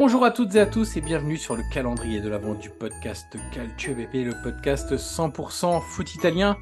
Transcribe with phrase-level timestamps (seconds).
[0.00, 3.36] Bonjour à toutes et à tous et bienvenue sur le calendrier de l'avant du podcast
[3.52, 6.56] Calcio BP, le podcast 100% foot italien.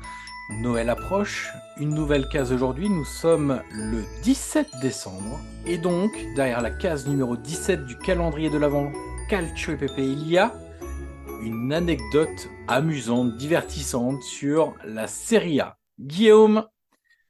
[0.60, 6.72] Noël approche, une nouvelle case aujourd'hui, nous sommes le 17 décembre et donc derrière la
[6.72, 8.90] case numéro 17 du calendrier de l'avant
[9.30, 10.52] Calcio PP, il y a
[11.40, 15.78] une anecdote amusante, divertissante sur la Serie A.
[16.00, 16.66] Guillaume,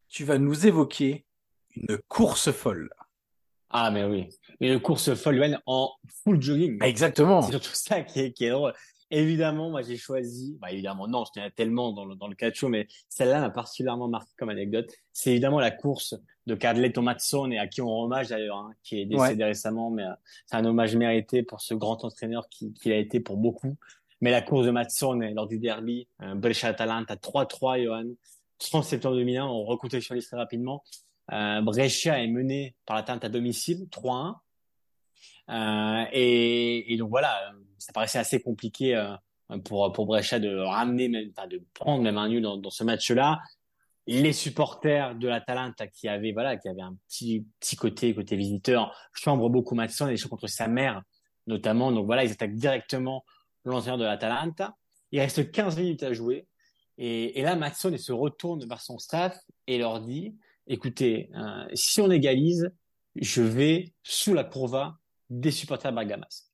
[0.09, 1.27] tu vas nous évoquer
[1.77, 2.89] une course folle.
[3.71, 4.29] Ah, mais oui.
[4.61, 5.91] Une course folle en
[6.25, 6.83] full jogging.
[6.83, 7.43] Exactement.
[7.43, 8.73] C'est surtout ça qui est, qui est drôle.
[9.11, 12.87] Évidemment, moi, j'ai choisi, bah, évidemment, non, je tellement dans le, dans le calcio, mais
[13.09, 14.93] celle-là m'a particulièrement marqué comme anecdote.
[15.13, 16.15] C'est évidemment la course
[16.47, 20.05] de Carletto Mazzone, à qui on rend hommage d'ailleurs, hein, qui est décédé récemment, mais
[20.05, 20.13] euh,
[20.45, 23.77] c'est un hommage mérité pour ce grand entraîneur qui, qui a été pour beaucoup.
[24.21, 28.05] Mais la course de Mazzone lors du derby, euh, Brescia-Atalanta, 3-3, Johan,
[28.59, 30.83] 30 septembre 2001, on recontextualise très rapidement.
[31.33, 34.35] Euh, Brescia est mené par l'Atalanta à domicile, 3-1.
[35.51, 39.15] Euh, et, donc voilà, ça paraissait assez compliqué euh,
[39.65, 43.41] pour pour Brescia de ramener, même, de prendre même un nul dans, ce match-là.
[44.07, 48.95] Les supporters de l'Atalanta qui avaient voilà, qui avaient un petit petit côté côté visiteur,
[49.13, 51.03] chambre beaucoup Matson et les contre sa mère
[51.47, 51.93] notamment.
[51.93, 53.25] Donc voilà, ils attaquent directement
[53.65, 54.77] l'entraîneur de l'Atalanta.
[55.13, 56.47] Il reste 15 minutes à jouer.
[56.99, 60.37] Et, et là, Matson se retourne vers son staff et leur dit,
[60.69, 62.71] écoutez, euh, si on égalise,
[63.17, 64.97] je vais sous la courva
[65.31, 66.51] des supporters Bergamas.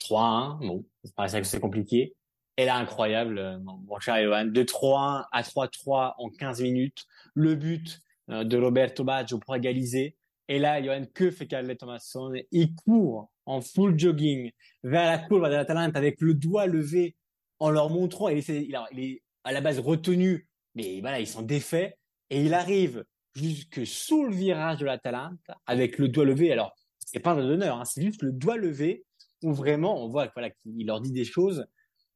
[0.00, 2.14] 3-1, bon, ça paraît que c'est compliqué.
[2.56, 7.04] Et là, incroyable, euh, mon cher Johan, de 3-1 à 3-3 en 15 minutes.
[7.34, 10.16] Le but euh, de Roberto Baggio pour égaliser.
[10.48, 12.32] Et là, Johan, que fait Carlet Thomasson?
[12.50, 14.50] Il court en full jogging
[14.82, 17.16] vers la courbe de l'Atalante avec le doigt levé
[17.58, 21.96] en leur montrant, il, est à la base retenu, mais voilà, il s'en défait,
[22.28, 23.04] et il arrive
[23.34, 26.52] jusque sous le virage de l'Atalante avec le doigt levé.
[26.52, 29.04] Alors, c'est pas un d'honneur, hein, c'est juste le doigt levé
[29.42, 31.66] où vraiment on voit voilà, qu'il leur dit des choses.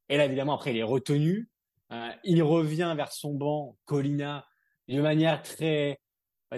[0.09, 1.49] Et là, évidemment, après, il est retenu.
[1.93, 4.47] Euh, il revient vers son banc, Colina,
[4.89, 6.01] de manière très,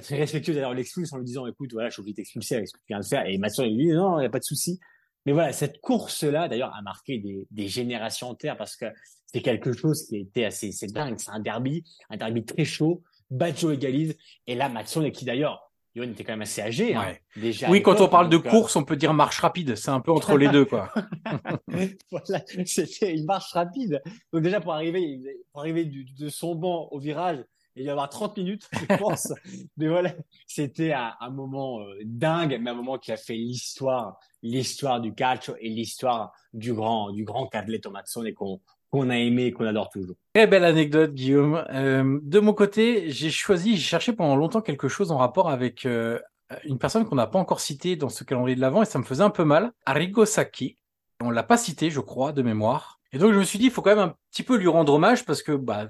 [0.03, 0.59] très respectueuse.
[0.59, 2.79] Alors, l'expulse en lui disant, écoute, voilà, je suis obligé de t'expulser avec ce que
[2.79, 3.27] tu viens de faire.
[3.27, 4.79] Et Mathieu, il lui dit, non, il n'y a pas de souci.
[5.25, 8.87] Mais voilà, cette course-là, d'ailleurs, a marqué des, des générations entières parce que
[9.27, 11.19] c'est quelque chose qui était assez, c'est dingue.
[11.19, 13.03] C'est un derby, un derby très chaud.
[13.31, 14.17] Baggio égalise.
[14.47, 16.95] Et là, Matson, qui d'ailleurs, Yoann était quand même assez âgé.
[16.95, 19.75] Hein, déjà oui, quand on parle de euh, course, on peut dire marche rapide.
[19.75, 20.93] C'est un peu entre les deux, quoi.
[22.11, 24.03] voilà, c'était une marche rapide.
[24.33, 25.21] Donc déjà pour arriver,
[25.53, 27.45] pour arriver du, de son banc au virage,
[27.75, 29.33] il y avoir 30 minutes, je pense.
[29.77, 30.13] mais voilà,
[30.47, 35.15] c'était un, un, moment euh, dingue, mais un moment qui a fait l'histoire, l'histoire du
[35.15, 38.61] calcio et l'histoire du grand, du grand Carletto Mazzone et qu'on
[38.91, 40.17] qu'on a aimé et qu'on adore toujours.
[40.35, 41.65] Très belle anecdote, Guillaume.
[41.71, 45.85] Euh, de mon côté, j'ai choisi, j'ai cherché pendant longtemps quelque chose en rapport avec
[45.87, 46.19] euh,
[46.65, 49.05] une personne qu'on n'a pas encore citée dans ce calendrier de l'avant et ça me
[49.05, 49.73] faisait un peu mal.
[49.85, 50.79] Arrigo Sacchi.
[51.21, 53.01] On l'a pas cité, je crois, de mémoire.
[53.13, 54.93] Et donc je me suis dit, il faut quand même un petit peu lui rendre
[54.93, 55.89] hommage parce que bah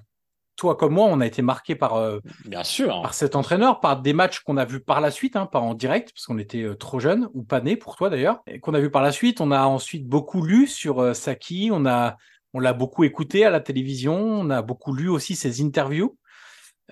[0.56, 4.00] toi comme moi, on a été marqué par euh, bien sûr par cet entraîneur, par
[4.00, 6.62] des matchs qu'on a vus par la suite, hein, pas en direct parce qu'on était
[6.62, 9.12] euh, trop jeunes ou pas nés pour toi d'ailleurs, et qu'on a vu par la
[9.12, 9.40] suite.
[9.40, 12.16] On a ensuite beaucoup lu sur euh, Saki, on a
[12.54, 16.16] on l'a beaucoup écouté à la télévision, on a beaucoup lu aussi ses interviews.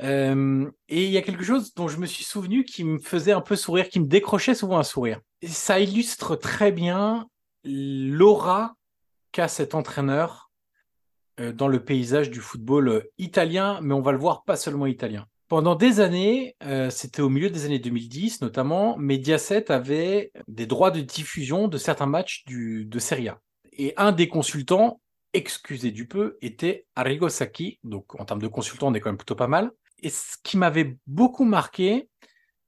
[0.02, 3.32] Euh, et il y a quelque chose dont je me suis souvenu qui me faisait
[3.32, 5.20] un peu sourire, qui me décrochait souvent un sourire.
[5.46, 7.26] Ça illustre très bien
[7.64, 8.74] l'aura
[9.32, 10.50] qu'a cet entraîneur
[11.40, 14.86] euh, dans le paysage du football euh, italien, mais on va le voir pas seulement
[14.86, 15.26] italien.
[15.48, 16.56] Pendant des années,
[16.90, 22.06] c'était au milieu des années 2010 notamment, Mediaset avait des droits de diffusion de certains
[22.06, 23.38] matchs de Serie A.
[23.72, 25.00] Et un des consultants,
[25.36, 27.78] excusez du peu, était Arrigo Sacchi.
[27.84, 29.70] Donc en termes de consultant, on est quand même plutôt pas mal.
[30.02, 32.08] Et ce qui m'avait beaucoup marqué,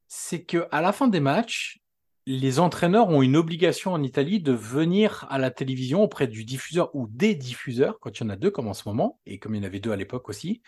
[0.06, 1.80] c'est que à la fin des matchs,
[2.26, 6.94] les entraîneurs ont une obligation en Italie de venir à la télévision auprès du diffuseur
[6.94, 9.54] ou des diffuseurs, quand il y en a deux comme en ce moment, et comme
[9.54, 10.60] il y en avait deux à l'époque aussi.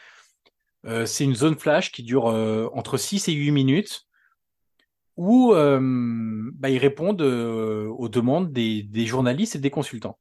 [0.86, 4.06] Euh, c'est une zone flash qui dure euh, entre 6 et 8 minutes,
[5.16, 5.78] où euh,
[6.54, 10.18] bah, ils répondent aux demandes des, des, journalistes et des consultants.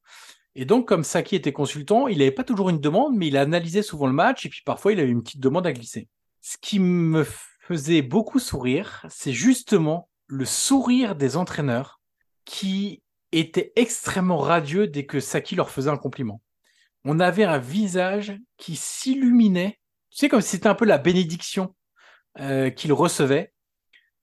[0.55, 3.83] Et donc, comme Saki était consultant, il n'avait pas toujours une demande, mais il analysait
[3.83, 6.07] souvent le match, et puis parfois il avait une petite demande à glisser.
[6.41, 7.25] Ce qui me
[7.61, 11.99] faisait beaucoup sourire, c'est justement le sourire des entraîneurs
[12.45, 13.01] qui
[13.31, 16.41] étaient extrêmement radieux dès que Saki leur faisait un compliment.
[17.05, 19.79] On avait un visage qui s'illuminait,
[20.09, 21.75] tu sais, comme si c'était un peu la bénédiction
[22.39, 23.53] euh, qu'ils recevaient.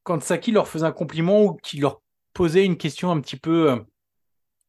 [0.02, 2.02] Quand Saki leur faisait un compliment ou qu'il leur
[2.32, 3.76] posait une question un petit peu, euh,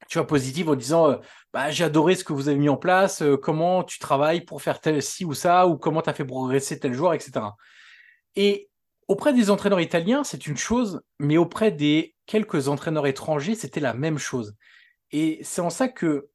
[0.08, 1.16] tu vois, positive en disant euh,
[1.54, 4.62] bah, j'ai adoré ce que vous avez mis en place, euh, comment tu travailles pour
[4.62, 7.46] faire tel ci ou ça, ou comment tu as fait progresser tel joueur, etc.
[8.36, 8.70] Et
[9.08, 13.94] auprès des entraîneurs italiens, c'est une chose, mais auprès des quelques entraîneurs étrangers, c'était la
[13.94, 14.56] même chose.
[15.12, 16.30] Et c'est en ça que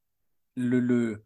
[0.56, 1.23] le,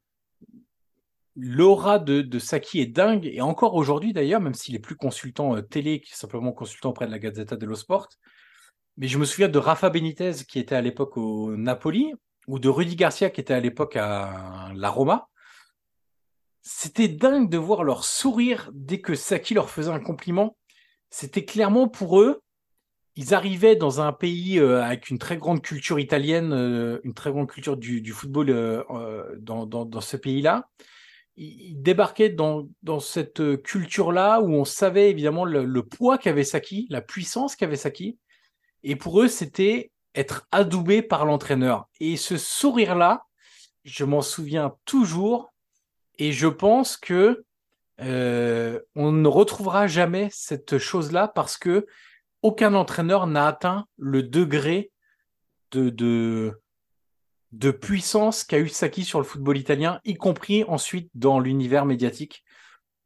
[1.36, 5.56] l'aura de, de, Saki est dingue, et encore aujourd'hui d'ailleurs, même s'il est plus consultant
[5.56, 8.08] euh, télé, qui est simplement consultant auprès de la Gazzetta dello Sport.
[8.96, 12.14] Mais je me souviens de Rafa Benitez, qui était à l'époque au Napoli,
[12.46, 15.28] ou de Rudy Garcia qui était à l'époque à la Roma,
[16.62, 20.56] c'était dingue de voir leur sourire dès que Saki leur faisait un compliment.
[21.10, 22.43] C'était clairement pour eux,
[23.16, 27.31] ils arrivaient dans un pays euh, avec une très grande culture italienne, euh, une très
[27.31, 30.69] grande culture du, football euh, dans, ce pays-là.
[31.37, 32.69] Ils, débarquaient dans,
[33.00, 38.19] cette culture-là où on savait évidemment le, le poids qu'avait Saki, la puissance qu'avait Saki.
[38.82, 41.88] Et pour eux, c'était être adoubé par l'entraîneur.
[42.00, 43.24] Et ce sourire-là,
[43.84, 45.52] je m'en souviens toujours.
[46.18, 47.44] Et je pense que
[48.00, 51.86] euh, on ne retrouvera jamais cette chose-là parce que
[52.42, 54.90] aucun entraîneur n'a atteint le degré
[55.72, 56.60] de, de,
[57.52, 62.44] de puissance qu'a eu Saki sur le football italien, y compris ensuite dans l'univers médiatique.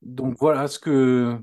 [0.02, 1.38] Donc voilà ce que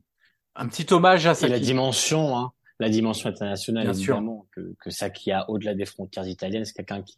[0.55, 1.51] un petit hommage à Saki.
[1.51, 5.85] Et la dimension, hein, la dimension internationale, évidemment, que, que ça qui a au-delà des
[5.85, 7.17] frontières italiennes, c'est quelqu'un qui,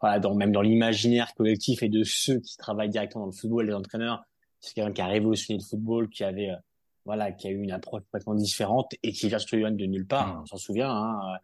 [0.00, 3.66] voilà, dans, même dans l'imaginaire collectif et de ceux qui travaillent directement dans le football,
[3.66, 4.24] les entraîneurs,
[4.60, 6.56] c'est quelqu'un qui a révolutionné le football, qui avait, euh,
[7.04, 10.34] voilà, qui a eu une approche complètement différente et qui vient de nulle part.
[10.34, 10.40] Mm.
[10.42, 10.90] On s'en souvient.
[10.90, 11.38] Hein,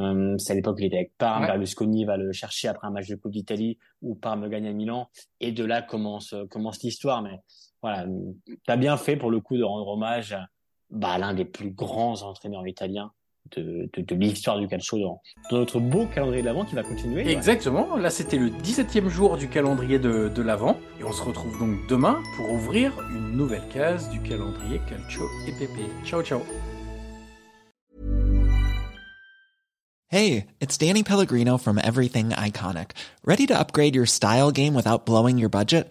[0.00, 1.48] euh, c'est à l'époque il était avec Parme, ouais.
[1.48, 5.10] Berlusconi va le chercher après un match de Coupe d'Italie où Parme gagne à Milan
[5.40, 7.20] et de là commence commence l'histoire.
[7.20, 7.40] Mais
[7.82, 8.06] voilà,
[8.64, 10.34] t'as bien fait pour le coup de rendre hommage
[10.92, 13.10] bah, l'un des plus grands entraîneurs italiens
[13.56, 16.82] de, de, de l'histoire du calcio dans, dans, notre beau calendrier de l'Avent qui va
[16.82, 17.28] continuer.
[17.28, 21.58] Exactement, là c'était le 17e jour du calendrier de, de l'Avent et on se retrouve
[21.58, 25.82] donc demain pour ouvrir une nouvelle case du calendrier calcio et pépé.
[26.04, 26.40] Ciao ciao
[30.08, 32.90] Hey, it's Danny Pellegrino from Everything Iconic.
[33.24, 35.90] Ready to upgrade your style game without blowing your budget?